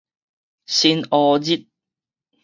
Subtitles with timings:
[0.65, 1.67] 新烏日